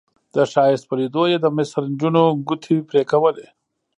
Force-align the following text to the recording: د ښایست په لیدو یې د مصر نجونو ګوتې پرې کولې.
د 0.33 0.35
ښایست 0.51 0.85
په 0.89 0.95
لیدو 0.99 1.23
یې 1.31 1.37
د 1.41 1.47
مصر 1.57 1.81
نجونو 1.91 2.23
ګوتې 2.47 2.75
پرې 2.89 3.01
کولې. 3.11 3.47